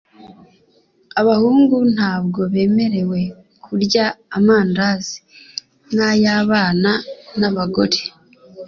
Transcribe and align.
abahungu 1.19 1.77
ntabwo 1.95 2.41
bemerewe 2.53 3.19
kurya 3.65 4.05
amandazi 4.37 5.15
nayabana 5.95 6.93
na 7.39 7.49
bagore 7.55 7.99